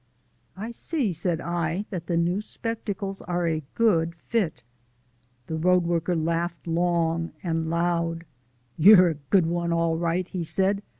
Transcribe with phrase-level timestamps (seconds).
[0.57, 4.63] "I see," said I, "that the new spectacles are a good fit."
[5.45, 8.25] The road worker laughed long and loud.
[8.77, 10.81] "You're a good one, all right," he said.